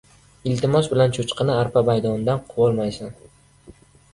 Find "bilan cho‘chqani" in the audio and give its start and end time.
0.93-1.53